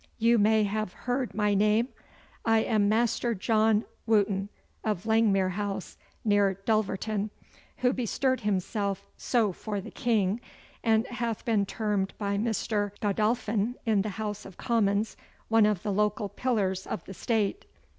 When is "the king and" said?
9.79-11.05